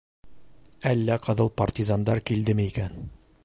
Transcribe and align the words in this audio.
Әллә 0.93 1.19
ҡыҙыл 1.27 1.53
партизандар 1.61 2.23
килдеме 2.31 2.67
икән? 2.73 3.01